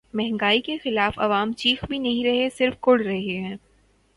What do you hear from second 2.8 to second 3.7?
کڑھ رہے ہیں۔